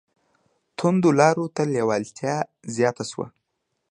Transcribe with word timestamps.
توندو 0.77 1.09
لارو 1.19 1.45
ته 1.55 1.63
لېوالتیا 1.73 2.35
زیاته 2.75 3.03
شوه 3.11 3.27